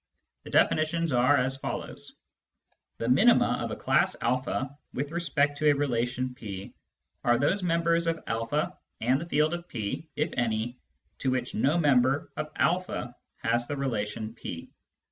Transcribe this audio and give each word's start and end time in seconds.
The 0.41 0.49
definitions 0.49 1.13
are 1.13 1.37
as 1.37 1.57
follows:— 1.57 2.13
The" 2.97 3.07
minima" 3.07 3.57
of 3.61 3.69
a 3.69 3.75
class 3.75 4.15
a 4.19 4.67
with 4.95 5.11
respect 5.11 5.59
to 5.59 5.69
a 5.69 5.75
relation 5.75 6.33
P 6.33 6.73
are 7.23 7.37
those 7.37 7.61
members 7.61 8.07
of 8.07 8.17
a 8.27 8.73
and 8.99 9.21
the 9.21 9.27
field 9.29 9.53
of 9.53 9.67
P 9.67 10.09
(if 10.15 10.31
any) 10.35 10.79
to 11.19 11.29
which 11.29 11.53
no 11.53 11.77
member 11.77 12.31
of 12.35 12.49
a 12.57 13.13
has 13.43 13.67
the 13.67 13.77
relation 13.77 14.33
P. 14.33 14.71